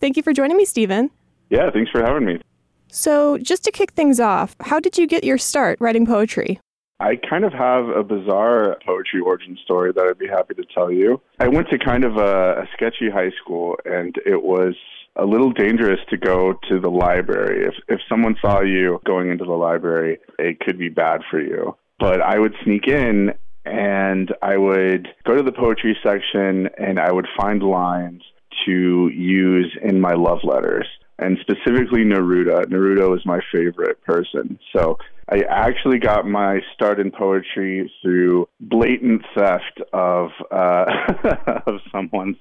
Thank 0.00 0.16
you 0.16 0.22
for 0.22 0.32
joining 0.32 0.56
me, 0.56 0.64
Steven. 0.64 1.10
Yeah, 1.50 1.70
thanks 1.70 1.90
for 1.90 2.02
having 2.02 2.24
me. 2.24 2.40
So, 2.88 3.38
just 3.38 3.62
to 3.64 3.70
kick 3.70 3.92
things 3.92 4.18
off, 4.18 4.56
how 4.60 4.80
did 4.80 4.98
you 4.98 5.06
get 5.06 5.24
your 5.24 5.38
start 5.38 5.78
writing 5.80 6.06
poetry? 6.06 6.58
I 6.98 7.16
kind 7.16 7.44
of 7.44 7.52
have 7.52 7.88
a 7.88 8.02
bizarre 8.02 8.76
poetry 8.84 9.20
origin 9.20 9.56
story 9.64 9.92
that 9.92 10.04
I'd 10.04 10.18
be 10.18 10.26
happy 10.26 10.54
to 10.54 10.64
tell 10.74 10.90
you. 10.90 11.20
I 11.38 11.48
went 11.48 11.68
to 11.70 11.78
kind 11.78 12.04
of 12.04 12.16
a, 12.16 12.62
a 12.62 12.68
sketchy 12.74 13.10
high 13.10 13.30
school, 13.42 13.76
and 13.84 14.16
it 14.26 14.42
was 14.42 14.74
a 15.16 15.24
little 15.24 15.52
dangerous 15.52 16.00
to 16.10 16.16
go 16.16 16.54
to 16.68 16.80
the 16.80 16.90
library. 16.90 17.66
If 17.66 17.74
if 17.88 18.00
someone 18.08 18.36
saw 18.40 18.60
you 18.62 19.00
going 19.04 19.30
into 19.30 19.44
the 19.44 19.52
library, 19.52 20.18
it 20.38 20.60
could 20.60 20.78
be 20.78 20.88
bad 20.88 21.20
for 21.30 21.40
you. 21.40 21.76
But 21.98 22.22
I 22.22 22.38
would 22.38 22.54
sneak 22.64 22.86
in 22.86 23.32
and 23.64 24.34
I 24.42 24.56
would 24.56 25.08
go 25.26 25.34
to 25.34 25.42
the 25.42 25.52
poetry 25.52 25.96
section 26.02 26.68
and 26.78 26.98
I 26.98 27.12
would 27.12 27.26
find 27.36 27.62
lines 27.62 28.22
to 28.66 29.10
use 29.14 29.76
in 29.82 30.00
my 30.00 30.14
love 30.14 30.40
letters 30.42 30.86
and 31.20 31.38
specifically 31.40 32.02
Neruda. 32.02 32.64
Neruda 32.66 33.08
was 33.08 33.20
my 33.24 33.40
favorite 33.52 34.02
person. 34.04 34.58
So 34.74 34.96
I 35.28 35.42
actually 35.48 35.98
got 35.98 36.26
my 36.26 36.60
start 36.74 36.98
in 36.98 37.12
poetry 37.12 37.92
through 38.02 38.48
blatant 38.58 39.22
theft 39.36 39.80
of 39.92 40.30
uh, 40.50 40.86
of 41.66 41.74
someone's 41.92 42.36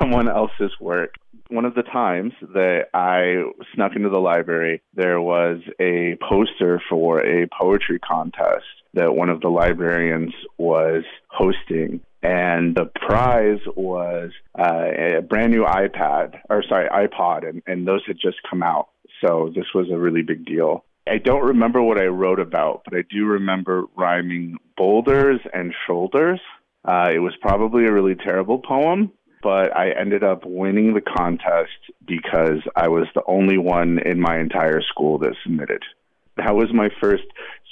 someone 0.00 0.28
else's 0.28 0.72
work. 0.80 1.16
One 1.48 1.66
of 1.66 1.74
the 1.74 1.82
times 1.82 2.32
that 2.54 2.86
I 2.94 3.42
snuck 3.74 3.92
into 3.94 4.08
the 4.08 4.20
library, 4.20 4.80
there 4.94 5.20
was 5.20 5.58
a 5.78 6.16
poster 6.26 6.80
for 6.88 7.18
a 7.18 7.46
poetry 7.48 7.98
contest 7.98 8.64
that 8.94 9.14
one 9.14 9.28
of 9.28 9.40
the 9.40 9.48
librarians 9.48 10.32
was 10.56 11.04
hosting 11.28 12.00
and 12.22 12.76
the 12.76 12.86
prize 12.94 13.60
was 13.76 14.30
uh, 14.58 15.18
a 15.18 15.22
brand 15.22 15.52
new 15.52 15.64
iPad 15.64 16.38
or 16.48 16.62
sorry 16.68 16.88
iPod, 16.88 17.48
and, 17.48 17.62
and 17.66 17.86
those 17.86 18.02
had 18.06 18.16
just 18.20 18.36
come 18.48 18.62
out. 18.62 18.88
So 19.24 19.50
this 19.54 19.66
was 19.74 19.88
a 19.92 19.98
really 19.98 20.22
big 20.22 20.46
deal. 20.46 20.84
I 21.06 21.18
don't 21.18 21.44
remember 21.44 21.82
what 21.82 22.00
I 22.00 22.06
wrote 22.06 22.38
about, 22.38 22.82
but 22.84 22.94
I 22.94 23.02
do 23.10 23.26
remember 23.26 23.84
rhyming 23.96 24.58
boulders 24.76 25.40
and 25.52 25.74
shoulders. 25.86 26.40
Uh, 26.84 27.08
it 27.12 27.18
was 27.18 27.34
probably 27.40 27.86
a 27.86 27.92
really 27.92 28.14
terrible 28.14 28.58
poem, 28.60 29.10
but 29.42 29.76
I 29.76 29.90
ended 29.90 30.22
up 30.22 30.44
winning 30.44 30.94
the 30.94 31.00
contest 31.00 31.70
because 32.06 32.60
I 32.76 32.88
was 32.88 33.06
the 33.14 33.22
only 33.26 33.58
one 33.58 33.98
in 33.98 34.20
my 34.20 34.38
entire 34.38 34.80
school 34.80 35.18
that 35.18 35.34
submitted. 35.42 35.82
That 36.36 36.54
was 36.54 36.72
my 36.72 36.88
first 37.00 37.24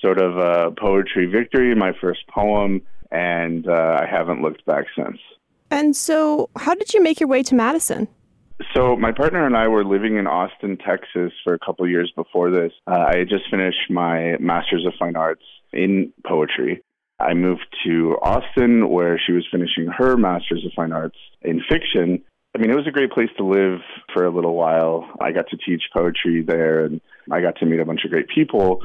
sort 0.03 0.21
of 0.21 0.39
uh, 0.39 0.71
poetry 0.79 1.27
victory, 1.27 1.75
my 1.75 1.93
first 2.01 2.27
poem 2.29 2.83
and 3.11 3.67
uh, 3.69 3.99
I 4.01 4.07
haven't 4.11 4.43
looked 4.43 4.65
back 4.67 4.87
since. 4.97 5.19
And 5.71 5.95
so, 5.95 6.51
how 6.57 6.75
did 6.75 6.93
you 6.95 7.03
make 7.03 7.21
your 7.21 7.29
way 7.29 7.43
to 7.45 7.55
Madison? 7.55 8.09
So, 8.75 8.97
my 8.97 9.13
partner 9.13 9.47
and 9.47 9.57
I 9.57 9.69
were 9.69 9.85
living 9.85 10.17
in 10.17 10.27
Austin, 10.27 10.77
Texas 10.77 11.33
for 11.45 11.55
a 11.55 11.59
couple 11.59 11.89
years 11.89 12.13
before 12.15 12.51
this. 12.51 12.73
Uh, 12.87 13.07
I 13.09 13.19
had 13.19 13.29
just 13.29 13.45
finished 13.51 13.89
my 13.89 14.37
Master's 14.39 14.85
of 14.87 14.93
Fine 14.99 15.17
Arts 15.17 15.45
in 15.73 16.13
poetry. 16.27 16.83
I 17.21 17.35
moved 17.35 17.67
to 17.85 18.17
Austin, 18.23 18.89
where 18.89 19.21
she 19.25 19.33
was 19.33 19.47
finishing 19.51 19.87
her 19.87 20.17
Master's 20.17 20.65
of 20.65 20.73
Fine 20.75 20.93
Arts 20.93 21.19
in 21.43 21.63
fiction. 21.71 22.23
I 22.55 22.59
mean, 22.59 22.71
it 22.71 22.77
was 22.77 22.87
a 22.89 22.91
great 22.91 23.13
place 23.13 23.29
to 23.37 23.45
live 23.45 23.81
for 24.13 24.25
a 24.25 24.35
little 24.35 24.55
while. 24.55 25.09
I 25.21 25.31
got 25.31 25.49
to 25.51 25.57
teach 25.57 25.83
poetry 25.95 26.43
there, 26.43 26.85
and 26.85 27.01
I 27.31 27.41
got 27.41 27.57
to 27.59 27.67
meet 27.67 27.79
a 27.79 27.85
bunch 27.85 28.05
of 28.05 28.11
great 28.11 28.29
people. 28.29 28.83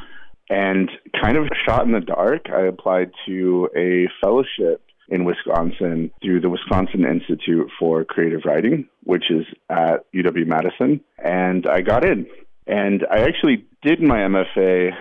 And 0.50 0.90
kind 1.20 1.38
of 1.38 1.48
shot 1.68 1.86
in 1.86 1.92
the 1.92 2.02
dark, 2.02 2.50
I 2.54 2.68
applied 2.68 3.12
to 3.28 3.70
a 3.76 4.08
fellowship 4.24 4.82
in 5.10 5.26
Wisconsin 5.26 6.12
through 6.22 6.42
the 6.42 6.50
Wisconsin 6.50 7.06
Institute 7.06 7.70
for 7.80 8.04
Creative 8.06 8.42
Writing, 8.46 8.88
which 9.04 9.26
is 9.30 9.46
at 9.70 10.12
UW 10.14 10.46
Madison. 10.46 11.02
And 11.24 11.66
I 11.68 11.82
got 11.82 12.06
in. 12.06 12.28
And 12.68 13.06
I 13.12 13.20
actually 13.22 13.66
did 13.84 14.02
my 14.02 14.20
MFA 14.20 14.92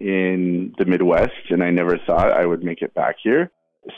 in 0.00 0.74
the 0.78 0.84
Midwest, 0.84 1.50
and 1.50 1.62
I 1.62 1.70
never 1.70 1.98
thought 2.06 2.32
I 2.32 2.44
would 2.44 2.64
make 2.64 2.82
it 2.82 2.94
back 2.94 3.16
here. 3.22 3.50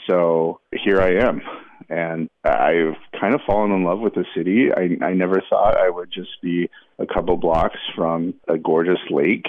So 0.07 0.59
here 0.71 1.01
I 1.01 1.27
am. 1.27 1.41
And 1.89 2.29
I've 2.43 2.97
kind 3.19 3.33
of 3.33 3.41
fallen 3.45 3.71
in 3.71 3.83
love 3.83 3.99
with 3.99 4.13
the 4.13 4.25
city. 4.35 4.69
I, 4.75 5.03
I 5.03 5.13
never 5.13 5.41
thought 5.49 5.77
I 5.77 5.89
would 5.89 6.11
just 6.11 6.41
be 6.41 6.69
a 6.99 7.05
couple 7.05 7.37
blocks 7.37 7.79
from 7.95 8.35
a 8.47 8.57
gorgeous 8.57 8.99
lake 9.09 9.45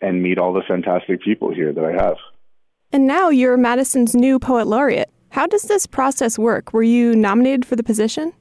and 0.00 0.22
meet 0.22 0.38
all 0.38 0.52
the 0.52 0.62
fantastic 0.66 1.22
people 1.22 1.52
here 1.52 1.72
that 1.72 1.84
I 1.84 1.92
have. 1.92 2.16
And 2.92 3.06
now 3.06 3.28
you're 3.28 3.56
Madison's 3.56 4.14
new 4.14 4.38
poet 4.38 4.66
laureate. 4.66 5.10
How 5.30 5.46
does 5.46 5.62
this 5.62 5.86
process 5.86 6.38
work? 6.38 6.72
Were 6.72 6.82
you 6.82 7.14
nominated 7.14 7.64
for 7.64 7.76
the 7.76 7.84
position? 7.84 8.32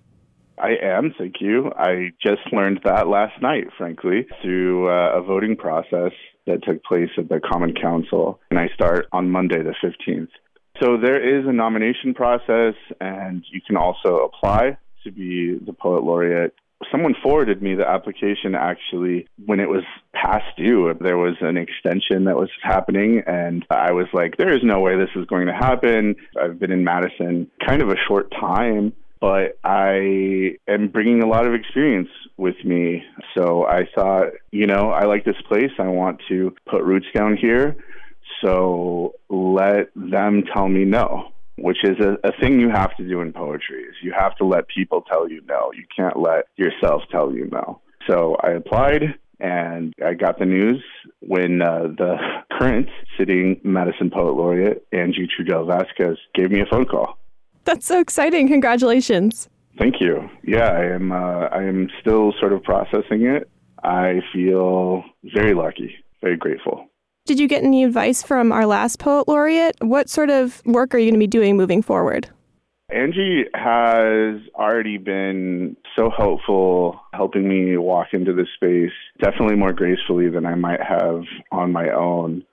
I 0.58 0.76
am, 0.82 1.14
thank 1.18 1.36
you. 1.40 1.72
I 1.78 2.12
just 2.22 2.42
learned 2.52 2.82
that 2.84 3.08
last 3.08 3.42
night, 3.42 3.68
frankly, 3.78 4.28
through 4.42 4.90
uh, 4.90 5.18
a 5.18 5.22
voting 5.22 5.56
process 5.56 6.12
that 6.48 6.64
took 6.64 6.84
place 6.84 7.10
at 7.18 7.30
the 7.30 7.40
Common 7.40 7.74
Council, 7.74 8.42
and 8.50 8.60
I 8.60 8.68
start 8.74 9.08
on 9.14 9.30
Monday, 9.30 9.62
the 9.62 9.76
15th. 9.84 10.30
So 10.82 10.98
there 10.98 11.40
is 11.40 11.46
a 11.48 11.54
nomination 11.54 12.14
process, 12.14 12.74
and 13.00 13.44
you 13.52 13.62
can 13.66 13.78
also 13.78 14.18
apply 14.18 14.78
to 15.04 15.12
be 15.12 15.58
the 15.66 15.74
poet 15.74 16.04
laureate 16.04 16.54
someone 16.92 17.16
forwarded 17.22 17.62
me 17.62 17.76
the 17.76 17.88
application 17.88 18.56
actually 18.56 19.28
when 19.46 19.60
it 19.60 19.70
was 19.70 19.84
past 20.14 20.46
due. 20.58 20.94
There 21.00 21.18
was 21.18 21.36
an 21.42 21.58
extension 21.58 22.26
that 22.26 22.36
was 22.36 22.50
happening, 22.64 23.22
and 23.28 23.66
I 23.70 23.92
was 23.92 24.08
like, 24.14 24.38
there 24.38 24.54
is 24.54 24.64
no 24.64 24.80
way 24.80 24.98
this 24.98 25.10
is 25.16 25.26
going 25.26 25.48
to 25.48 25.54
happen. 25.54 26.16
I've 26.42 26.60
been 26.60 26.72
in 26.72 26.84
Madison 26.84 27.50
kind 27.66 27.82
of 27.82 27.90
a 27.90 27.96
short 28.08 28.32
time. 28.32 28.94
But 29.22 29.60
I 29.66 30.56
am 30.70 30.88
bringing 30.88 31.22
a 31.22 31.28
lot 31.28 31.46
of 31.46 31.54
experience 31.54 32.08
with 32.38 32.56
me. 32.64 33.04
So 33.38 33.66
I 33.66 33.86
thought, 33.94 34.30
you 34.52 34.66
know, 34.66 34.92
I 34.92 35.08
like 35.08 35.26
this 35.26 35.36
place. 35.46 35.72
I 35.78 35.88
want 35.88 36.22
to 36.30 36.56
put 36.66 36.84
roots 36.84 37.08
down 37.14 37.36
here. 37.36 37.76
So 38.42 39.16
let 39.28 39.90
them 39.94 40.44
tell 40.54 40.70
me 40.70 40.86
no 40.86 41.34
which 41.62 41.84
is 41.84 41.98
a, 42.00 42.18
a 42.28 42.32
thing 42.40 42.60
you 42.60 42.70
have 42.70 42.96
to 42.98 43.08
do 43.08 43.22
in 43.22 43.34
poetry 43.34 43.84
is 43.84 43.96
you 44.02 44.14
have 44.18 44.36
to 44.38 44.46
let 44.46 44.68
people 44.68 45.02
tell 45.02 45.30
you 45.30 45.42
no. 45.48 45.72
You 45.76 45.86
can't 45.96 46.20
let 46.20 46.46
yourself 46.56 47.04
tell 47.12 47.34
you 47.34 47.50
no. 47.52 47.82
So 48.08 48.38
I 48.42 48.52
applied 48.52 49.16
and 49.40 49.94
I 50.06 50.14
got 50.14 50.40
the 50.40 50.46
news 50.46 50.84
when 51.20 51.62
uh, 51.62 51.88
the 51.98 52.18
current 52.58 52.90
sitting 53.18 53.60
Madison 53.64 54.10
Poet 54.10 54.34
Laureate, 54.36 54.86
Angie 54.92 55.28
Trudell 55.28 55.68
Vasquez, 55.68 56.18
gave 56.36 56.52
me 56.52 56.62
a 56.62 56.66
phone 56.66 56.86
call. 56.86 57.18
That's 57.66 57.86
so 57.86 58.00
exciting. 58.00 58.48
Congratulations. 58.48 59.50
Thank 59.78 60.02
you. 60.02 60.30
Yeah, 60.44 60.70
I 60.72 60.86
am 60.88 61.12
uh, 61.12 61.48
I 61.52 61.64
am 61.64 61.90
still 62.02 62.34
sort 62.40 62.52
of 62.52 62.64
processing 62.64 63.26
it. 63.26 63.50
I 63.84 64.22
feel 64.34 65.04
very 65.24 65.54
lucky, 65.54 65.96
very 66.22 66.36
grateful. 66.36 66.89
Did 67.30 67.40
you 67.40 67.48
get 67.48 67.64
any 67.64 67.84
advice 67.84 68.24
from 68.24 68.52
our 68.52 68.66
last 68.66 68.98
poet 68.98 69.28
laureate? 69.28 69.76
What 69.82 70.10
sort 70.10 70.32
of 70.32 70.66
work 70.66 70.96
are 70.96 70.98
you 70.98 71.06
going 71.06 71.14
to 71.14 71.20
be 71.20 71.28
doing 71.28 71.58
moving 71.58 71.84
forward? 71.84 72.28
Angie 72.92 73.44
has 73.54 74.42
already 74.56 74.98
been 74.98 75.78
so 75.96 76.10
helpful 76.10 77.00
helping 77.14 77.48
me 77.48 77.78
walk 77.78 78.08
into 78.14 78.34
this 78.34 78.48
space, 78.56 78.90
definitely 79.22 79.58
more 79.58 79.74
gracefully 79.74 80.28
than 80.28 80.48
I 80.48 80.56
might 80.56 80.82
have 80.82 81.22
on 81.52 81.72
my 81.72 81.92
own. 81.92 82.44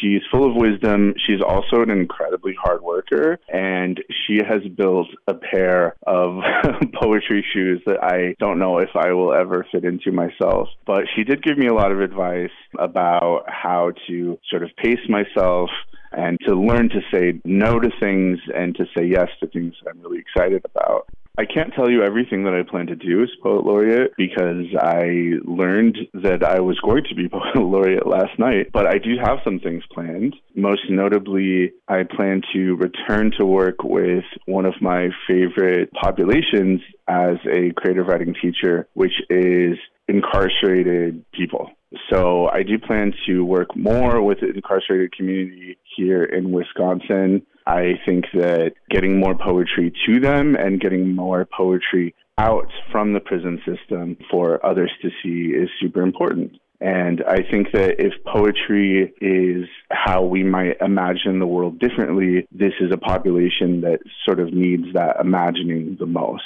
She's 0.00 0.22
full 0.30 0.48
of 0.48 0.56
wisdom. 0.56 1.14
She's 1.26 1.40
also 1.40 1.82
an 1.82 1.90
incredibly 1.90 2.54
hard 2.60 2.82
worker, 2.82 3.38
and 3.48 4.02
she 4.26 4.40
has 4.46 4.62
built 4.76 5.08
a 5.26 5.34
pair 5.34 5.96
of 6.06 6.42
poetry 7.00 7.44
shoes 7.52 7.82
that 7.86 8.02
I 8.02 8.34
don't 8.38 8.58
know 8.58 8.78
if 8.78 8.90
I 8.94 9.12
will 9.12 9.32
ever 9.32 9.66
fit 9.72 9.84
into 9.84 10.12
myself. 10.12 10.68
But 10.86 11.04
she 11.14 11.24
did 11.24 11.42
give 11.42 11.58
me 11.58 11.66
a 11.66 11.74
lot 11.74 11.92
of 11.92 12.00
advice 12.00 12.50
about 12.78 13.44
how 13.46 13.92
to 14.08 14.38
sort 14.50 14.62
of 14.62 14.70
pace 14.76 15.08
myself 15.08 15.70
and 16.12 16.38
to 16.46 16.54
learn 16.54 16.88
to 16.90 17.00
say 17.12 17.40
no 17.44 17.78
to 17.78 17.90
things 18.00 18.38
and 18.54 18.74
to 18.76 18.84
say 18.96 19.04
yes 19.06 19.28
to 19.40 19.46
things 19.46 19.74
that 19.82 19.90
I'm 19.90 20.00
really 20.00 20.18
excited 20.18 20.62
about. 20.64 21.06
I 21.38 21.44
can't 21.46 21.72
tell 21.74 21.90
you 21.90 22.02
everything 22.02 22.44
that 22.44 22.54
I 22.54 22.68
plan 22.68 22.86
to 22.88 22.96
do 22.96 23.22
as 23.22 23.30
poet 23.42 23.64
laureate 23.64 24.12
because 24.16 24.66
I 24.78 25.38
learned 25.44 25.96
that 26.12 26.42
I 26.44 26.60
was 26.60 26.78
going 26.80 27.04
to 27.08 27.14
be 27.14 27.28
poet 27.32 27.56
laureate 27.56 28.06
last 28.06 28.38
night, 28.38 28.70
but 28.72 28.86
I 28.86 28.98
do 28.98 29.16
have 29.22 29.38
some 29.44 29.58
things 29.58 29.84
planned. 29.92 30.36
Most 30.54 30.82
notably, 30.90 31.72
I 31.88 32.02
plan 32.02 32.42
to 32.52 32.76
return 32.76 33.32
to 33.38 33.46
work 33.46 33.82
with 33.82 34.24
one 34.46 34.66
of 34.66 34.74
my 34.80 35.08
favorite 35.26 35.90
populations 35.92 36.80
as 37.08 37.36
a 37.50 37.72
creative 37.76 38.06
writing 38.06 38.34
teacher, 38.40 38.86
which 38.94 39.14
is 39.30 39.78
incarcerated 40.08 41.24
people. 41.32 41.70
So 42.12 42.48
I 42.48 42.62
do 42.62 42.78
plan 42.78 43.12
to 43.26 43.44
work 43.44 43.76
more 43.76 44.22
with 44.22 44.40
the 44.40 44.50
incarcerated 44.50 45.12
community 45.12 45.78
here 46.00 46.24
in 46.24 46.50
Wisconsin. 46.50 47.46
I 47.66 48.00
think 48.06 48.24
that 48.32 48.72
getting 48.88 49.20
more 49.20 49.34
poetry 49.34 49.92
to 50.06 50.20
them 50.20 50.56
and 50.56 50.80
getting 50.80 51.14
more 51.14 51.46
poetry 51.56 52.14
out 52.38 52.70
from 52.90 53.12
the 53.12 53.20
prison 53.20 53.60
system 53.66 54.16
for 54.30 54.64
others 54.64 54.90
to 55.02 55.10
see 55.22 55.54
is 55.54 55.68
super 55.78 56.02
important. 56.02 56.52
And 56.80 57.22
I 57.28 57.42
think 57.50 57.72
that 57.72 58.00
if 58.00 58.14
poetry 58.24 59.12
is 59.20 59.68
how 59.90 60.22
we 60.24 60.42
might 60.42 60.80
imagine 60.80 61.38
the 61.38 61.46
world 61.46 61.78
differently, 61.78 62.48
this 62.50 62.72
is 62.80 62.90
a 62.90 62.96
population 62.96 63.82
that 63.82 63.98
sort 64.24 64.40
of 64.40 64.54
needs 64.54 64.84
that 64.94 65.16
imagining 65.20 65.98
the 66.00 66.06
most. 66.06 66.42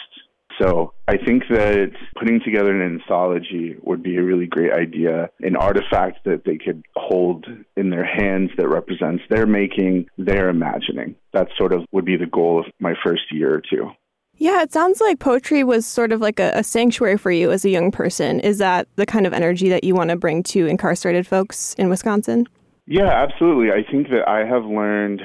So 0.60 0.92
I 1.08 1.16
think 1.16 1.44
that 1.48 1.90
putting 2.18 2.40
together 2.40 2.70
an 2.70 3.00
anthology 3.00 3.76
would 3.82 4.02
be 4.02 4.16
a 4.16 4.22
really 4.22 4.46
great 4.46 4.72
idea, 4.72 5.30
an 5.40 5.56
artifact 5.56 6.24
that 6.24 6.44
they 6.44 6.58
could 6.58 6.84
hold 6.94 7.46
in 7.76 7.90
their 7.90 8.04
hands 8.04 8.50
that 8.56 8.68
represents 8.68 9.24
their 9.28 9.46
making, 9.46 10.06
their 10.16 10.48
imagining. 10.48 11.16
That 11.32 11.48
sort 11.58 11.72
of 11.72 11.84
would 11.92 12.04
be 12.04 12.16
the 12.16 12.26
goal 12.26 12.60
of 12.60 12.66
my 12.78 12.94
first 13.04 13.32
year 13.32 13.52
or 13.54 13.62
two. 13.68 13.90
Yeah, 14.36 14.62
it 14.62 14.72
sounds 14.72 15.00
like 15.00 15.20
poetry 15.20 15.62
was 15.62 15.86
sort 15.86 16.12
of 16.12 16.20
like 16.20 16.40
a, 16.40 16.50
a, 16.54 16.64
sanctuary 16.64 17.16
for 17.16 17.30
you 17.30 17.52
as 17.52 17.64
a 17.64 17.70
young 17.70 17.92
person. 17.92 18.40
Is 18.40 18.58
that 18.58 18.88
the 18.96 19.06
kind 19.06 19.26
of 19.26 19.32
energy 19.32 19.68
that 19.68 19.84
you 19.84 19.94
want 19.94 20.10
to 20.10 20.16
bring 20.16 20.42
to 20.44 20.66
incarcerated 20.66 21.24
folks 21.24 21.74
in 21.74 21.88
Wisconsin? 21.88 22.48
Yeah, 22.86 23.10
absolutely. 23.10 23.70
I 23.70 23.88
think 23.88 24.08
that 24.08 24.28
I 24.28 24.44
have 24.44 24.64
learned 24.64 25.22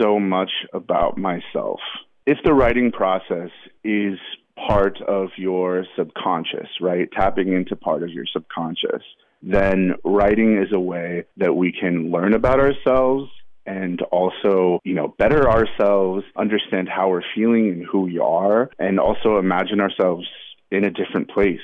so 0.00 0.20
much 0.20 0.50
about 0.74 1.16
myself. 1.16 1.80
If 2.26 2.38
the 2.44 2.52
writing 2.52 2.92
process 2.92 3.50
is 3.82 4.18
part 4.56 5.00
of 5.02 5.28
your 5.36 5.84
subconscious, 5.96 6.68
right? 6.80 7.08
Tapping 7.12 7.52
into 7.52 7.76
part 7.76 8.02
of 8.02 8.10
your 8.10 8.24
subconscious, 8.32 9.02
then 9.42 9.94
writing 10.04 10.58
is 10.58 10.72
a 10.72 10.80
way 10.80 11.24
that 11.36 11.54
we 11.54 11.72
can 11.72 12.10
learn 12.10 12.34
about 12.34 12.60
ourselves 12.60 13.30
and 13.66 14.02
also, 14.02 14.78
you 14.84 14.94
know, 14.94 15.14
better 15.18 15.48
ourselves, 15.48 16.24
understand 16.36 16.88
how 16.88 17.08
we're 17.08 17.22
feeling 17.34 17.70
and 17.70 17.86
who 17.90 18.02
we 18.02 18.18
are, 18.18 18.70
and 18.78 19.00
also 19.00 19.38
imagine 19.38 19.80
ourselves 19.80 20.26
in 20.70 20.84
a 20.84 20.90
different 20.90 21.30
place, 21.30 21.60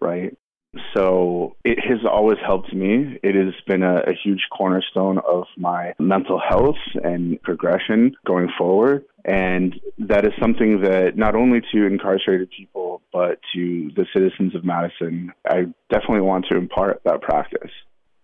right? 0.00 0.36
So 0.96 1.56
it 1.64 1.78
has 1.80 1.98
always 2.10 2.38
helped 2.44 2.72
me. 2.72 3.18
It 3.22 3.34
has 3.34 3.52
been 3.66 3.82
a, 3.82 3.96
a, 4.06 4.14
huge 4.24 4.40
cornerstone 4.56 5.18
of 5.18 5.44
my 5.58 5.92
mental 5.98 6.40
health 6.40 6.78
and 7.04 7.40
progression 7.42 8.14
going 8.26 8.48
forward. 8.56 9.04
And 9.24 9.80
that 9.98 10.24
is 10.24 10.32
something 10.40 10.80
that 10.82 11.16
not 11.16 11.34
only 11.34 11.60
to 11.72 11.86
incarcerated 11.86 12.50
people, 12.50 13.02
but 13.12 13.38
to 13.54 13.90
the 13.94 14.06
citizens 14.12 14.54
of 14.54 14.64
Madison, 14.64 15.32
I 15.46 15.66
definitely 15.90 16.22
want 16.22 16.46
to 16.50 16.56
impart 16.56 17.02
that 17.04 17.22
practice. 17.22 17.70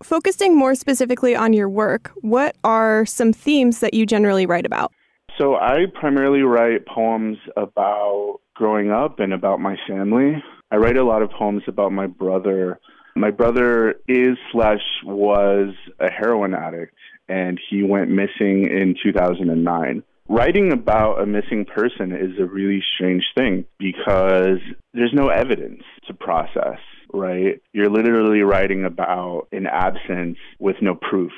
Focusing 0.03 0.57
more 0.57 0.75
specifically 0.75 1.35
on 1.35 1.53
your 1.53 1.69
work, 1.69 2.11
what 2.21 2.55
are 2.63 3.05
some 3.05 3.33
themes 3.33 3.79
that 3.79 3.93
you 3.93 4.05
generally 4.05 4.45
write 4.45 4.65
about? 4.65 4.91
So 5.37 5.55
I 5.55 5.85
primarily 5.93 6.41
write 6.41 6.85
poems 6.85 7.37
about 7.55 8.39
growing 8.55 8.91
up 8.91 9.19
and 9.19 9.33
about 9.33 9.59
my 9.61 9.77
family. 9.87 10.43
I 10.71 10.75
write 10.75 10.97
a 10.97 11.03
lot 11.03 11.21
of 11.21 11.31
poems 11.31 11.63
about 11.67 11.91
my 11.93 12.07
brother. 12.07 12.79
My 13.15 13.31
brother 13.31 13.95
is 14.07 14.37
slash 14.51 14.81
was 15.03 15.73
a 15.99 16.11
heroin 16.11 16.53
addict, 16.53 16.95
and 17.27 17.59
he 17.69 17.83
went 17.83 18.09
missing 18.09 18.65
in 18.65 18.95
2009. 19.01 20.03
Writing 20.31 20.71
about 20.71 21.19
a 21.21 21.25
missing 21.25 21.65
person 21.65 22.11
is 22.11 22.39
a 22.39 22.45
really 22.45 22.83
strange 22.95 23.23
thing 23.35 23.65
because 23.79 24.59
there's 24.93 25.11
no 25.11 25.29
evidence 25.29 25.81
to 26.07 26.13
process, 26.13 26.77
right? 27.11 27.59
You're 27.73 27.89
literally 27.89 28.41
writing 28.41 28.85
about 28.85 29.47
an 29.51 29.65
absence 29.65 30.37
with 30.59 30.75
no 30.83 30.93
proof. 30.93 31.31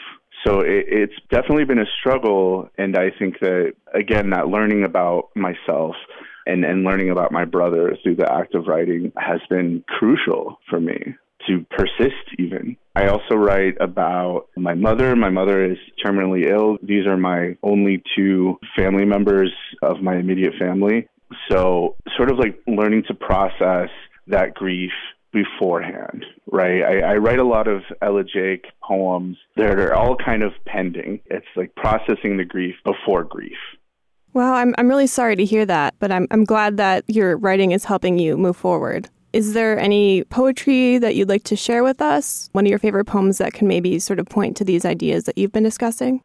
So 0.46 0.60
it, 0.60 0.86
it's 0.88 1.14
definitely 1.32 1.64
been 1.64 1.80
a 1.80 1.86
struggle. 2.02 2.70
And 2.78 2.98
I 2.98 3.12
think 3.18 3.40
that, 3.40 3.74
again, 3.94 4.32
that 4.32 4.50
learning 4.50 4.84
about 4.84 5.30
myself 5.38 5.96
and, 6.46 6.66
and 6.66 6.84
learning 6.84 7.12
about 7.12 7.32
my 7.32 7.46
brother 7.46 7.96
through 8.04 8.18
the 8.18 8.30
act 8.30 8.56
of 8.56 8.68
writing 8.68 9.14
has 9.18 9.40
been 9.50 9.86
crucial 9.88 10.58
for 10.70 10.82
me 10.82 11.16
to 11.52 11.66
persist 11.70 12.40
even. 12.40 12.78
I 12.96 13.08
also 13.08 13.36
write 13.36 13.76
about 13.80 14.48
my 14.58 14.74
mother. 14.74 15.16
My 15.16 15.30
mother 15.30 15.64
is 15.64 15.78
terminally 16.04 16.50
ill. 16.50 16.78
These 16.82 17.06
are 17.06 17.18
my 17.18 17.58
only 17.64 18.04
two 18.16 18.58
family 18.76 19.06
members 19.06 19.52
of 19.82 20.02
my 20.02 20.18
immediate 20.18 20.54
family. 20.60 21.08
So, 21.50 21.96
sort 22.18 22.30
of 22.30 22.38
like 22.38 22.62
learning 22.68 23.04
to 23.08 23.14
process 23.14 23.90
that 24.28 24.54
grief 24.54 24.92
beforehand, 25.32 26.26
right? 26.52 26.84
I, 26.84 27.14
I 27.14 27.16
write 27.16 27.40
a 27.40 27.46
lot 27.46 27.68
of 27.68 27.84
elegiac 28.02 28.60
poems 28.84 29.38
that 29.56 29.80
are 29.80 29.94
all 29.94 30.18
kind 30.18 30.44
of 30.44 30.52
pending. 30.66 31.22
It's 31.28 31.46
like 31.56 31.74
processing 31.76 32.36
the 32.36 32.44
grief 32.44 32.76
before 32.84 33.24
grief. 33.24 33.58
Wow, 34.34 34.54
I'm, 34.54 34.74
I'm 34.78 34.88
really 34.88 35.08
sorry 35.08 35.36
to 35.38 35.46
hear 35.46 35.66
that, 35.66 35.96
but 36.00 36.12
I'm, 36.12 36.28
I'm 36.32 36.44
glad 36.46 36.78
that 36.78 37.04
your 37.08 37.38
writing 37.38 37.72
is 37.72 37.86
helping 37.86 38.18
you 38.18 38.38
move 38.38 38.56
forward. 38.56 39.10
Is 39.34 39.54
there 39.54 39.80
any 39.80 40.26
poetry 40.26 40.98
that 40.98 41.16
you'd 41.16 41.30
like 41.30 41.44
to 41.44 41.56
share 41.56 41.84
with 41.84 42.02
us? 42.02 42.50
One 42.52 42.66
of 42.66 42.70
your 42.70 42.80
favorite 42.80 43.06
poems 43.06 43.38
that 43.38 43.54
can 43.54 43.68
maybe 43.68 43.98
sort 44.00 44.20
of 44.20 44.26
point 44.26 44.58
to 44.58 44.66
these 44.66 44.84
ideas 44.84 45.24
that 45.24 45.38
you've 45.38 45.54
been 45.54 45.64
discussing? 45.64 46.22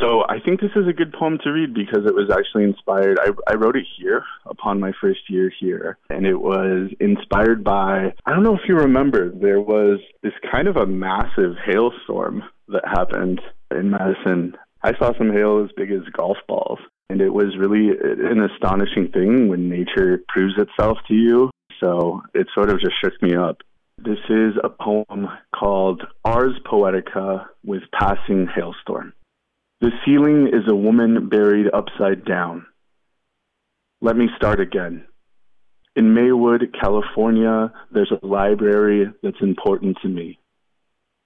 So 0.00 0.24
I 0.28 0.38
think 0.40 0.60
this 0.60 0.72
is 0.74 0.86
a 0.88 0.92
good 0.92 1.12
poem 1.12 1.38
to 1.44 1.50
read 1.50 1.72
because 1.72 2.04
it 2.04 2.14
was 2.14 2.30
actually 2.30 2.64
inspired. 2.64 3.18
I, 3.20 3.30
I 3.50 3.54
wrote 3.54 3.76
it 3.76 3.86
here 3.96 4.24
upon 4.46 4.80
my 4.80 4.92
first 5.00 5.20
year 5.28 5.52
here, 5.60 5.98
and 6.10 6.26
it 6.26 6.36
was 6.36 6.90
inspired 7.00 7.62
by. 7.62 8.12
I 8.26 8.30
don't 8.32 8.42
know 8.42 8.54
if 8.54 8.68
you 8.68 8.76
remember, 8.76 9.30
there 9.30 9.60
was 9.60 10.00
this 10.22 10.34
kind 10.50 10.68
of 10.68 10.76
a 10.76 10.86
massive 10.86 11.54
hailstorm 11.64 12.42
that 12.68 12.86
happened 12.86 13.40
in 13.70 13.90
Madison. 13.90 14.56
I 14.82 14.96
saw 14.98 15.16
some 15.16 15.32
hail 15.32 15.64
as 15.64 15.70
big 15.76 15.90
as 15.90 16.02
golf 16.12 16.36
balls, 16.46 16.78
and 17.08 17.20
it 17.20 17.30
was 17.30 17.56
really 17.56 17.90
an 17.90 18.42
astonishing 18.42 19.10
thing 19.12 19.48
when 19.48 19.68
nature 19.68 20.22
proves 20.28 20.54
itself 20.58 20.98
to 21.08 21.14
you. 21.14 21.50
So 21.80 22.22
it 22.34 22.48
sort 22.54 22.70
of 22.70 22.80
just 22.80 22.94
shook 23.02 23.20
me 23.22 23.34
up. 23.34 23.58
This 23.98 24.18
is 24.28 24.54
a 24.62 24.68
poem 24.68 25.28
called 25.54 26.02
Ars 26.24 26.54
Poetica 26.64 27.46
with 27.64 27.82
Passing 27.92 28.46
Hailstorm. 28.54 29.12
The 29.80 29.90
ceiling 30.04 30.48
is 30.48 30.68
a 30.68 30.74
woman 30.74 31.28
buried 31.28 31.66
upside 31.72 32.24
down. 32.24 32.66
Let 34.00 34.16
me 34.16 34.28
start 34.36 34.60
again. 34.60 35.04
In 35.96 36.14
Maywood, 36.14 36.76
California, 36.80 37.72
there's 37.92 38.12
a 38.12 38.24
library 38.24 39.12
that's 39.22 39.40
important 39.40 39.98
to 40.02 40.08
me. 40.08 40.38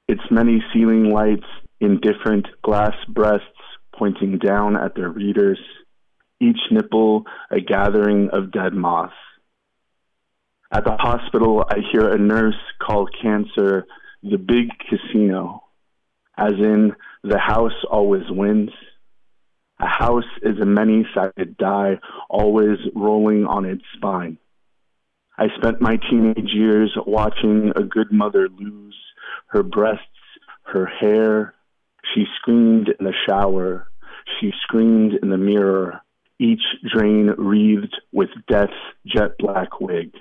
Its 0.08 0.22
many 0.31 0.62
ceiling 0.72 1.10
lights 1.10 1.46
in 1.81 2.00
different 2.00 2.46
glass 2.62 2.94
breasts 3.08 3.46
pointing 3.94 4.38
down 4.38 4.76
at 4.76 4.94
their 4.94 5.10
readers, 5.10 5.58
each 6.40 6.58
nipple 6.70 7.25
a 7.50 7.60
gathering 7.60 8.31
of 8.32 8.50
dead 8.50 8.72
moths. 8.72 9.12
At 10.74 10.84
the 10.84 10.96
hospital, 10.98 11.66
I 11.69 11.80
hear 11.92 12.08
a 12.08 12.19
nurse 12.19 12.56
call 12.80 13.06
cancer 13.20 13.84
the 14.22 14.38
big 14.38 14.70
casino, 14.88 15.64
as 16.38 16.54
in 16.54 16.94
the 17.22 17.38
house 17.38 17.84
always 17.90 18.22
wins. 18.30 18.70
A 19.80 19.86
house 19.86 20.24
is 20.40 20.58
a 20.62 20.64
many 20.64 21.06
sided 21.14 21.58
die, 21.58 21.98
always 22.30 22.78
rolling 22.94 23.44
on 23.44 23.66
its 23.66 23.82
spine. 23.96 24.38
I 25.36 25.48
spent 25.58 25.82
my 25.82 25.98
teenage 26.08 26.54
years 26.54 26.96
watching 27.06 27.72
a 27.76 27.82
good 27.82 28.10
mother 28.10 28.48
lose 28.48 28.96
her 29.48 29.62
breasts, 29.62 30.06
her 30.62 30.87
hair. 30.87 31.52
She 32.14 32.25
screamed 32.40 32.88
in 32.99 33.04
the 33.04 33.12
shower. 33.28 33.88
She 34.40 34.52
screamed 34.62 35.18
in 35.23 35.28
the 35.28 35.37
mirror, 35.37 36.00
each 36.38 36.62
drain 36.90 37.35
wreathed 37.37 37.94
with 38.11 38.30
death's 38.49 38.73
jet 39.04 39.32
black 39.38 39.78
wig. 39.78 40.12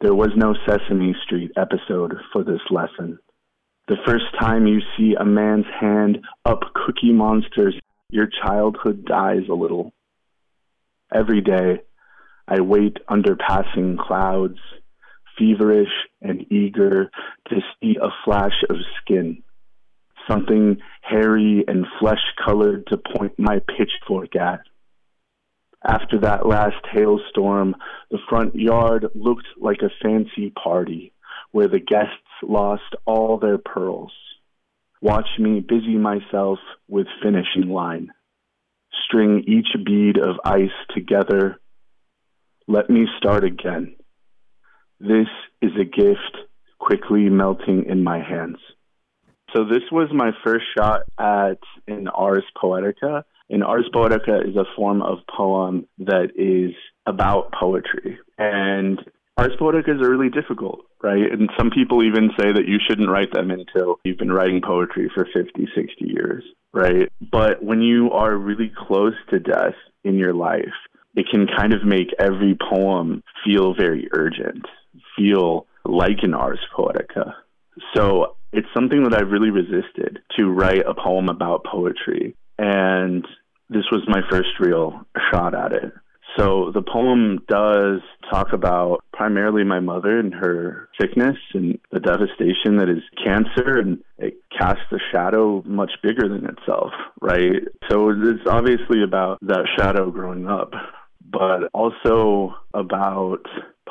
There 0.00 0.14
was 0.14 0.30
no 0.36 0.54
Sesame 0.68 1.14
Street 1.24 1.52
episode 1.56 2.14
for 2.30 2.44
this 2.44 2.60
lesson. 2.70 3.18
The 3.88 3.96
first 4.04 4.26
time 4.38 4.66
you 4.66 4.80
see 4.96 5.14
a 5.18 5.24
man's 5.24 5.64
hand 5.80 6.18
up 6.44 6.60
Cookie 6.74 7.14
Monster's, 7.14 7.74
your 8.10 8.26
childhood 8.26 9.06
dies 9.06 9.48
a 9.48 9.54
little. 9.54 9.94
Every 11.14 11.40
day, 11.40 11.80
I 12.46 12.60
wait 12.60 12.98
under 13.08 13.36
passing 13.36 13.96
clouds, 13.96 14.58
feverish 15.38 15.88
and 16.20 16.44
eager 16.52 17.10
to 17.48 17.56
see 17.80 17.96
a 17.96 18.10
flash 18.22 18.64
of 18.68 18.76
skin, 19.00 19.42
something 20.28 20.76
hairy 21.00 21.64
and 21.66 21.86
flesh 22.00 22.22
colored 22.44 22.86
to 22.88 22.98
point 22.98 23.38
my 23.38 23.60
pitchfork 23.60 24.36
at. 24.36 24.60
After 25.86 26.18
that 26.20 26.46
last 26.46 26.84
hailstorm, 26.92 27.76
the 28.10 28.18
front 28.28 28.56
yard 28.56 29.06
looked 29.14 29.46
like 29.56 29.82
a 29.82 29.90
fancy 30.02 30.50
party 30.50 31.12
where 31.52 31.68
the 31.68 31.78
guests 31.78 32.12
lost 32.42 32.96
all 33.04 33.38
their 33.38 33.58
pearls. 33.58 34.12
Watch 35.00 35.28
me 35.38 35.60
busy 35.60 35.96
myself 35.96 36.58
with 36.88 37.06
finishing 37.22 37.70
line. 37.70 38.10
String 39.04 39.44
each 39.46 39.68
bead 39.84 40.18
of 40.18 40.40
ice 40.44 40.74
together. 40.92 41.60
Let 42.66 42.90
me 42.90 43.06
start 43.18 43.44
again. 43.44 43.94
This 44.98 45.28
is 45.62 45.72
a 45.80 45.84
gift 45.84 46.36
quickly 46.80 47.28
melting 47.28 47.84
in 47.88 48.02
my 48.02 48.18
hands. 48.18 48.58
So 49.54 49.64
this 49.64 49.84
was 49.92 50.08
my 50.12 50.32
first 50.44 50.64
shot 50.76 51.02
at 51.18 51.60
an 51.86 52.08
Ars 52.08 52.44
Poetica. 52.60 53.22
An 53.48 53.62
Ars 53.62 53.88
Poetica 53.94 54.48
is 54.48 54.56
a 54.56 54.64
form 54.74 55.02
of 55.02 55.18
poem 55.34 55.86
that 55.98 56.30
is 56.36 56.74
about 57.06 57.52
poetry. 57.52 58.18
And 58.38 58.98
Ars 59.36 59.52
Poeticas 59.60 60.02
are 60.02 60.10
really 60.10 60.30
difficult, 60.30 60.80
right? 61.02 61.30
And 61.30 61.50
some 61.58 61.70
people 61.70 62.02
even 62.02 62.30
say 62.38 62.52
that 62.52 62.66
you 62.66 62.78
shouldn't 62.88 63.10
write 63.10 63.32
them 63.32 63.50
until 63.50 63.96
you've 64.04 64.18
been 64.18 64.32
writing 64.32 64.62
poetry 64.64 65.10
for 65.14 65.26
50, 65.26 65.68
60 65.74 65.92
years, 66.00 66.42
right? 66.72 67.12
But 67.20 67.62
when 67.62 67.82
you 67.82 68.10
are 68.10 68.34
really 68.36 68.72
close 68.76 69.14
to 69.30 69.38
death 69.38 69.74
in 70.04 70.16
your 70.16 70.34
life, 70.34 70.74
it 71.14 71.26
can 71.30 71.46
kind 71.46 71.72
of 71.72 71.84
make 71.84 72.08
every 72.18 72.56
poem 72.70 73.22
feel 73.44 73.74
very 73.74 74.08
urgent, 74.12 74.64
feel 75.16 75.66
like 75.84 76.18
an 76.22 76.34
Ars 76.34 76.60
Poetica. 76.76 77.34
So 77.94 78.36
it's 78.52 78.68
something 78.74 79.04
that 79.04 79.14
I've 79.14 79.30
really 79.30 79.50
resisted 79.50 80.20
to 80.36 80.50
write 80.50 80.86
a 80.86 80.94
poem 80.94 81.28
about 81.28 81.64
poetry. 81.64 82.34
And 82.58 83.26
this 83.68 83.84
was 83.90 84.02
my 84.06 84.20
first 84.30 84.60
real 84.60 85.00
shot 85.32 85.54
at 85.54 85.72
it. 85.72 85.92
So 86.36 86.70
the 86.74 86.82
poem 86.82 87.38
does 87.48 88.00
talk 88.30 88.52
about 88.52 88.98
primarily 89.12 89.64
my 89.64 89.80
mother 89.80 90.18
and 90.18 90.34
her 90.34 90.88
sickness 91.00 91.36
and 91.54 91.78
the 91.92 92.00
devastation 92.00 92.76
that 92.76 92.90
is 92.90 93.02
cancer, 93.24 93.78
and 93.78 94.02
it 94.18 94.34
casts 94.56 94.92
a 94.92 94.98
shadow 95.12 95.62
much 95.64 95.92
bigger 96.02 96.28
than 96.28 96.44
itself, 96.44 96.90
right? 97.22 97.62
So 97.88 98.10
it's 98.10 98.46
obviously 98.46 99.02
about 99.02 99.38
that 99.42 99.66
shadow 99.78 100.10
growing 100.10 100.46
up, 100.46 100.72
but 101.24 101.70
also 101.72 102.54
about 102.74 103.46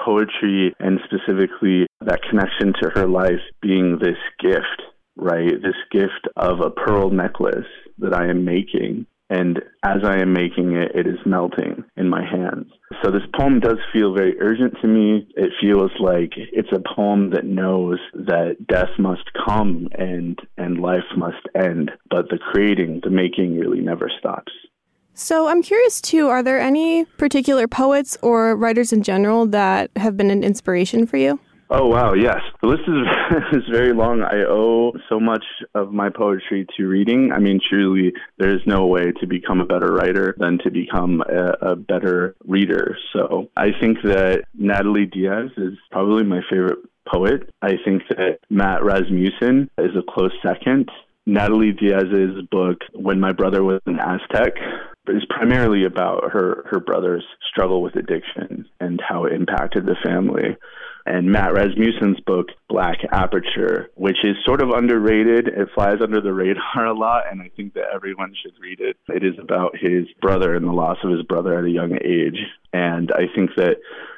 poetry 0.05 0.75
and 0.79 0.99
specifically 1.05 1.87
that 2.01 2.21
connection 2.29 2.73
to 2.81 2.91
her 2.93 3.07
life 3.07 3.41
being 3.61 3.97
this 3.97 4.17
gift, 4.39 4.83
right? 5.15 5.53
This 5.63 5.75
gift 5.91 6.27
of 6.35 6.59
a 6.59 6.69
pearl 6.69 7.09
necklace 7.09 7.65
that 7.99 8.13
I 8.13 8.27
am 8.27 8.45
making 8.45 9.05
and 9.29 9.57
as 9.83 10.03
I 10.03 10.19
am 10.19 10.33
making 10.33 10.73
it, 10.73 10.91
it 10.93 11.07
is 11.07 11.17
melting 11.25 11.83
in 11.97 12.07
my 12.07 12.23
hands. 12.23 12.67
So 13.03 13.09
this 13.09 13.23
poem 13.37 13.59
does 13.59 13.79
feel 13.91 14.13
very 14.13 14.39
urgent 14.39 14.75
to 14.81 14.87
me. 14.87 15.27
It 15.35 15.49
feels 15.59 15.91
like 15.99 16.33
it's 16.35 16.71
a 16.71 16.95
poem 16.95 17.31
that 17.31 17.43
knows 17.43 17.99
that 18.13 18.57
death 18.67 18.89
must 18.99 19.23
come 19.45 19.87
and 19.97 20.39
and 20.57 20.79
life 20.79 21.03
must 21.17 21.41
end, 21.55 21.91
but 22.09 22.29
the 22.29 22.37
creating, 22.37 23.01
the 23.03 23.09
making 23.09 23.57
really 23.57 23.81
never 23.81 24.11
stops. 24.19 24.51
So 25.15 25.47
I'm 25.47 25.63
curious 25.63 26.01
too, 26.01 26.27
are 26.27 26.43
there 26.43 26.59
any 26.59 27.05
particular 27.05 27.67
poets 27.67 28.17
or 28.21 28.55
writers 28.55 28.93
in 28.93 29.01
general 29.01 29.47
that 29.47 29.89
have 29.95 30.17
been 30.17 30.29
an 30.29 30.43
inspiration 30.43 31.07
for 31.07 31.17
you? 31.17 31.39
Oh 31.69 31.87
wow, 31.87 32.13
yes. 32.13 32.41
The 32.61 32.67
list 32.67 32.83
is 32.87 33.57
is 33.63 33.69
very 33.71 33.93
long. 33.93 34.21
I 34.21 34.43
owe 34.47 34.93
so 35.09 35.19
much 35.19 35.43
of 35.73 35.91
my 35.91 36.09
poetry 36.09 36.67
to 36.77 36.87
reading. 36.87 37.31
I 37.31 37.39
mean, 37.39 37.59
truly, 37.67 38.13
there 38.37 38.55
is 38.55 38.61
no 38.67 38.85
way 38.85 39.11
to 39.19 39.27
become 39.27 39.61
a 39.61 39.65
better 39.65 39.91
writer 39.91 40.35
than 40.37 40.59
to 40.63 40.69
become 40.69 41.21
a, 41.21 41.71
a 41.71 41.75
better 41.75 42.35
reader. 42.45 42.97
So 43.13 43.49
I 43.57 43.69
think 43.79 43.97
that 44.03 44.43
Natalie 44.53 45.07
Diaz 45.07 45.49
is 45.57 45.73
probably 45.91 46.23
my 46.23 46.41
favorite 46.49 46.79
poet. 47.11 47.49
I 47.61 47.73
think 47.83 48.03
that 48.09 48.39
Matt 48.49 48.83
Rasmussen 48.83 49.69
is 49.79 49.91
a 49.95 50.03
close 50.07 50.33
second. 50.43 50.89
Natalie 51.25 51.71
Diaz's 51.71 52.45
book, 52.51 52.81
When 52.93 53.19
My 53.19 53.31
Brother 53.31 53.63
Was 53.63 53.81
an 53.87 53.99
Aztec, 53.99 54.53
is 55.07 55.25
primarily 55.29 55.85
about 55.85 56.31
her, 56.31 56.65
her 56.69 56.79
brother's 56.79 57.25
struggle 57.49 57.81
with 57.81 57.95
addiction 57.95 58.67
and 58.79 59.01
how 59.07 59.25
it 59.25 59.33
impacted 59.33 59.85
the 59.85 59.95
family 60.03 60.55
and 61.05 61.31
Matt 61.31 61.53
Rasmussen's 61.53 62.19
book, 62.21 62.47
Black 62.67 62.97
Aperture, 63.11 63.89
which 63.95 64.17
is 64.23 64.35
sort 64.43 64.61
of 64.61 64.69
underrated. 64.69 65.47
It 65.47 65.69
flies 65.75 65.97
under 66.01 66.19
the 66.19 66.33
radar 66.33 66.85
a 66.85 66.93
lot, 66.93 67.23
and 67.31 67.41
I 67.41 67.49
think 67.55 67.73
that 67.75 67.85
everyone 67.93 68.33
should 68.41 68.53
read 68.59 68.79
it. 68.79 68.97
It 69.09 69.23
is 69.23 69.37
about 69.39 69.77
his 69.79 70.05
brother 70.21 70.55
and 70.55 70.65
the 70.65 70.71
loss 70.71 70.97
of 71.03 71.11
his 71.11 71.23
brother 71.23 71.57
at 71.57 71.65
a 71.65 71.69
young 71.69 71.97
age. 72.03 72.39
And 72.73 73.11
I 73.11 73.25
think 73.35 73.51
that 73.57 73.77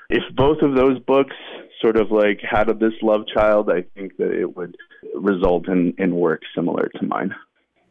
if 0.10 0.24
both 0.36 0.62
of 0.62 0.75
those 0.75 1.00
books 1.00 1.36
sort 1.82 1.98
of 1.98 2.12
like 2.12 2.39
had 2.41 2.67
this 2.79 2.94
love 3.01 3.22
child, 3.34 3.70
I 3.70 3.84
think 3.94 4.17
that 4.17 4.32
it 4.32 4.56
would 4.56 4.77
result 5.13 5.67
in, 5.67 5.94
in 5.98 6.15
work 6.15 6.41
similar 6.56 6.89
to 7.00 7.06
mine. 7.06 7.36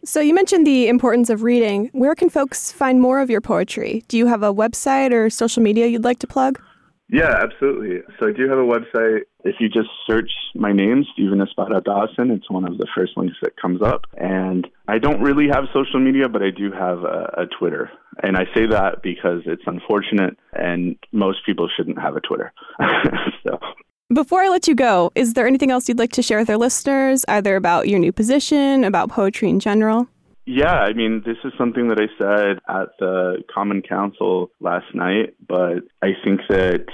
So, 0.04 0.20
you 0.20 0.34
mentioned 0.34 0.66
the 0.66 0.88
importance 0.88 1.30
of 1.30 1.42
reading. 1.42 1.90
Where 1.92 2.14
can 2.14 2.30
folks 2.30 2.70
find 2.70 3.00
more 3.00 3.20
of 3.20 3.28
your 3.28 3.40
poetry? 3.40 4.04
Do 4.06 4.16
you 4.16 4.26
have 4.26 4.42
a 4.42 4.54
website 4.54 5.10
or 5.10 5.28
social 5.30 5.62
media 5.62 5.88
you'd 5.88 6.04
like 6.04 6.20
to 6.20 6.26
plug? 6.28 6.60
Yeah, 7.08 7.30
absolutely. 7.40 8.00
So 8.18 8.28
I 8.28 8.32
do 8.32 8.48
have 8.48 8.58
a 8.58 8.62
website. 8.62 9.22
If 9.44 9.56
you 9.60 9.68
just 9.68 9.88
search 10.08 10.30
my 10.54 10.72
name, 10.72 11.04
Steven 11.12 11.40
Espada 11.40 11.80
Dawson, 11.80 12.32
it's 12.32 12.50
one 12.50 12.66
of 12.66 12.78
the 12.78 12.86
first 12.96 13.12
links 13.16 13.36
that 13.42 13.56
comes 13.60 13.80
up. 13.80 14.06
And 14.16 14.66
I 14.88 14.98
don't 14.98 15.22
really 15.22 15.46
have 15.52 15.64
social 15.72 16.00
media, 16.00 16.28
but 16.28 16.42
I 16.42 16.50
do 16.50 16.72
have 16.72 17.04
a, 17.04 17.42
a 17.42 17.46
Twitter. 17.58 17.90
And 18.24 18.36
I 18.36 18.44
say 18.54 18.66
that 18.66 19.02
because 19.02 19.42
it's 19.46 19.62
unfortunate 19.66 20.36
and 20.52 20.96
most 21.12 21.46
people 21.46 21.68
shouldn't 21.76 22.00
have 22.00 22.16
a 22.16 22.20
Twitter. 22.20 22.52
so. 23.44 23.58
Before 24.12 24.40
I 24.40 24.48
let 24.48 24.66
you 24.66 24.74
go, 24.74 25.12
is 25.14 25.34
there 25.34 25.46
anything 25.46 25.70
else 25.70 25.88
you'd 25.88 25.98
like 25.98 26.12
to 26.12 26.22
share 26.22 26.38
with 26.38 26.50
our 26.50 26.56
listeners, 26.56 27.24
either 27.28 27.56
about 27.56 27.88
your 27.88 27.98
new 27.98 28.12
position, 28.12 28.82
about 28.84 29.10
poetry 29.10 29.48
in 29.48 29.60
general? 29.60 30.08
Yeah, 30.46 30.74
I 30.74 30.92
mean, 30.92 31.24
this 31.26 31.38
is 31.44 31.52
something 31.58 31.88
that 31.88 31.98
I 31.98 32.06
said 32.18 32.60
at 32.68 32.90
the 33.00 33.42
Common 33.52 33.82
Council 33.82 34.50
last 34.60 34.86
night, 34.94 35.34
but 35.46 35.82
I 36.00 36.10
think 36.24 36.40
that 36.48 36.86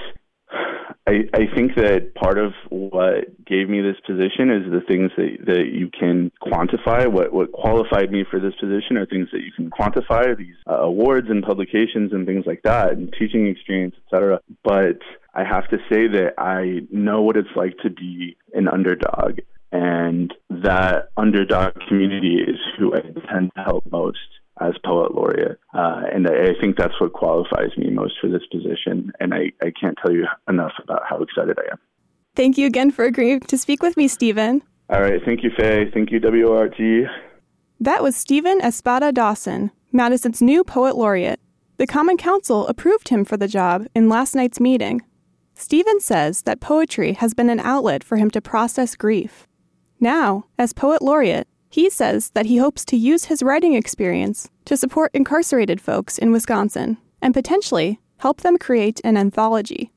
I, 1.07 1.25
I 1.35 1.55
think 1.55 1.75
that 1.77 2.15
part 2.15 2.39
of 2.39 2.53
what 2.71 3.45
gave 3.45 3.69
me 3.69 3.83
this 3.83 4.01
position 4.07 4.51
is 4.51 4.71
the 4.71 4.81
things 4.87 5.11
that, 5.17 5.45
that 5.47 5.67
you 5.71 5.91
can 5.91 6.33
quantify. 6.43 7.07
What, 7.07 7.33
what 7.35 7.53
qualified 7.53 8.11
me 8.11 8.25
for 8.31 8.41
this 8.41 8.55
position 8.55 8.97
are 8.97 9.05
things 9.05 9.29
that 9.33 9.43
you 9.43 9.53
can 9.55 9.71
quantify, 9.71 10.37
these 10.37 10.55
uh, 10.67 10.77
awards 10.77 11.29
and 11.29 11.43
publications 11.43 12.13
and 12.13 12.27
things 12.27 12.45
like 12.47 12.63
that, 12.63 12.93
and 12.93 13.13
teaching 13.19 13.49
experience, 13.49 13.97
etc. 14.07 14.41
But 14.65 15.01
I 15.35 15.45
have 15.45 15.69
to 15.71 15.79
say 15.91 16.09
that 16.09 16.35
I 16.39 16.87
know 16.91 17.21
what 17.21 17.37
it's 17.37 17.55
like 17.55 17.77
to 17.83 17.91
be 17.91 18.37
an 18.55 18.69
underdog 18.69 19.41
and 19.73 20.33
that 20.51 21.09
underdog 21.17 21.75
community 21.89 22.37
is 22.37 22.59
who 22.79 22.95
I 22.95 22.99
intend 22.99 23.51
to 23.57 23.63
help 23.63 23.91
most 23.91 24.19
as 24.61 24.75
poet 24.85 25.15
laureate. 25.15 25.59
Uh, 25.75 26.03
and 26.13 26.29
I, 26.29 26.53
think 26.61 26.77
that's 26.77 27.01
what 27.01 27.15
qualifies 27.15 27.77
me 27.77 27.91
most 27.91 28.15
for 28.21 28.29
this 28.29 28.43
position. 28.53 29.13
And 29.19 29.33
I, 29.33 29.53
I 29.63 29.73
can't 29.79 29.97
tell 30.01 30.13
you 30.13 30.27
enough 30.47 30.73
about 30.83 31.03
how 31.09 31.23
excited 31.23 31.59
I 31.59 31.73
am. 31.73 31.79
Thank 32.37 32.59
you 32.59 32.67
again 32.67 32.91
for 32.91 33.05
agreeing 33.05 33.41
to 33.41 33.59
speak 33.59 33.83
with 33.83 33.97
me, 33.97 34.09
Steven. 34.09 34.63
All 34.91 35.01
right. 35.01 35.21
Thank 35.25 35.43
you, 35.43 35.51
Faye. 35.57 35.91
Thank 35.93 36.11
you, 36.11 36.21
WORT. 36.23 36.77
That 37.81 38.03
was 38.03 38.15
Steven 38.15 38.61
Espada 38.61 39.11
Dawson, 39.11 39.71
Madison's 39.91 40.43
new 40.43 40.65
poet 40.65 40.97
laureate. 40.97 41.41
The 41.79 41.87
Common 41.87 42.17
Council 42.17 42.67
approved 42.69 43.09
him 43.09 43.25
for 43.25 43.37
the 43.37 43.49
job 43.49 43.87
in 43.95 44.09
last 44.09 44.35
night's 44.35 44.61
meeting. 44.61 45.03
Steven 45.55 45.99
says 45.99 46.43
that 46.43 46.61
poetry 46.61 47.15
has 47.15 47.35
been 47.35 47.51
an 47.51 47.61
outlet 47.61 48.05
for 48.05 48.17
him 48.17 48.31
to 48.31 48.41
process 48.41 48.95
grief. 48.95 49.47
Now, 50.03 50.47
as 50.59 50.73
poet 50.73 51.01
laureate, 51.01 51.47
he 51.71 51.89
says 51.89 52.31
that 52.31 52.47
he 52.47 52.57
hopes 52.57 52.85
to 52.87 52.97
use 52.97 53.27
his 53.27 53.41
writing 53.41 53.75
experience 53.75 54.51
to 54.65 54.77
support 54.77 55.13
incarcerated 55.15 55.81
folks 55.81 56.19
in 56.19 56.33
Wisconsin 56.33 56.99
and 57.23 57.33
potentially 57.33 58.01
help 58.17 58.41
them 58.41 58.59
create 58.59 59.01
an 59.05 59.17
anthology. 59.17 59.91